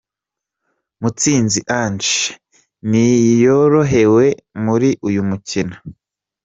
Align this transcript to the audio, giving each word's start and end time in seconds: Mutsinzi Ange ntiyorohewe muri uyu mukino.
Mutsinzi 1.01 1.59
Ange 1.81 2.13
ntiyorohewe 2.89 4.25
muri 4.63 4.89
uyu 5.07 5.21
mukino. 5.29 5.75